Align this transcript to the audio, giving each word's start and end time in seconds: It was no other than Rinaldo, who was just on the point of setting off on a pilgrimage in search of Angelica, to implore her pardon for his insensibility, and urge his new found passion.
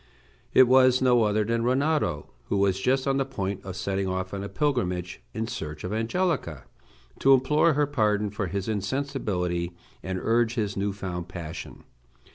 It 0.55 0.67
was 0.67 0.99
no 0.99 1.25
other 1.25 1.43
than 1.43 1.63
Rinaldo, 1.63 2.31
who 2.49 2.57
was 2.57 2.79
just 2.79 3.07
on 3.07 3.17
the 3.17 3.23
point 3.23 3.63
of 3.63 3.75
setting 3.75 4.07
off 4.07 4.33
on 4.33 4.43
a 4.43 4.49
pilgrimage 4.49 5.21
in 5.35 5.45
search 5.45 5.83
of 5.83 5.93
Angelica, 5.93 6.63
to 7.19 7.33
implore 7.35 7.73
her 7.73 7.85
pardon 7.85 8.31
for 8.31 8.47
his 8.47 8.67
insensibility, 8.67 9.73
and 10.01 10.17
urge 10.19 10.55
his 10.55 10.75
new 10.75 10.91
found 10.91 11.27
passion. 11.27 11.83